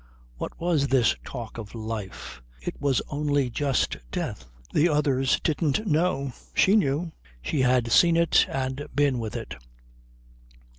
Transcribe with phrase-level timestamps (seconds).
[0.37, 2.41] What was this talk of life?
[2.59, 4.45] It was only just death.
[4.73, 6.33] The others didn't know.
[6.55, 7.11] She knew.
[7.43, 9.57] She had seen it and been with it.